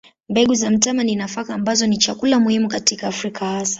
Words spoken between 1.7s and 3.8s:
ni chakula muhimu katika Afrika hasa.